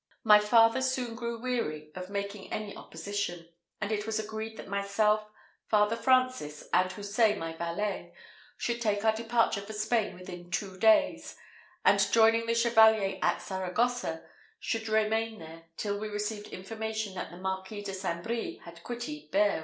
[0.23, 5.29] My father soon grew weary of making any opposition; and it was agreed that myself,
[5.69, 8.15] Father Francis, and Houssaye, my valet,
[8.57, 11.35] should take our departure for Spain within two days,
[11.85, 14.25] and, joining the chevalier at Saragossa,
[14.59, 18.23] should remain there till we received information that the Marquis de St.
[18.23, 19.59] Brie had quitted Bearn.